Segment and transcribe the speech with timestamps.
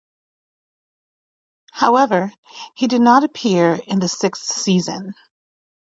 [1.73, 2.31] However,
[2.73, 5.13] he did not appear in the sixth season.